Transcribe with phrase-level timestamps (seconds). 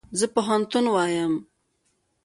[0.19, 1.33] زه پوهنتون وایم